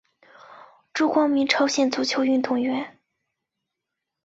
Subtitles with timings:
[0.93, 2.97] 朱光民朝鲜足球运动员。